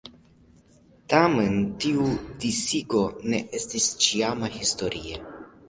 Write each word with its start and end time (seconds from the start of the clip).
Tamen 1.13 1.59
tiu 1.83 2.07
disigo 2.45 3.03
ne 3.35 3.45
estis 3.61 3.93
ĉiama 4.07 4.53
historie. 4.59 5.25